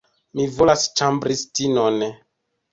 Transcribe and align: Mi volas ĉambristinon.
Mi 0.39 0.47
volas 0.55 0.87
ĉambristinon. 1.03 2.03